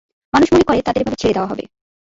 [0.33, 1.63] মানুষ মনে করে তাদের এভাবে ছেড়ে দেওয়া হবে।